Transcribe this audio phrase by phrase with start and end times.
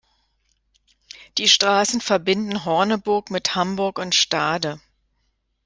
[1.37, 4.79] Die Straßen verbinden Horneburg mit Hamburg und Stade.